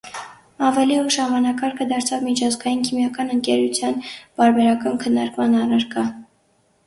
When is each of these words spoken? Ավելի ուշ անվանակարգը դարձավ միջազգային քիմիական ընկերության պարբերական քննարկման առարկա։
Ավելի 0.67 0.95
ուշ 1.01 1.15
անվանակարգը 1.25 1.85
դարձավ 1.91 2.23
միջազգային 2.29 2.81
քիմիական 2.87 3.29
ընկերության 3.35 3.99
պարբերական 4.41 4.97
քննարկման 5.05 5.59
առարկա։ 5.61 6.07